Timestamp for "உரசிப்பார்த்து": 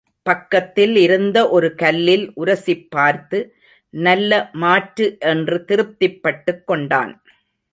2.35-3.39